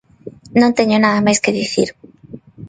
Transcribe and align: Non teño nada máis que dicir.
Non 0.61 0.75
teño 0.77 0.97
nada 0.99 1.25
máis 1.25 1.39
que 1.43 1.55
dicir. 1.59 1.89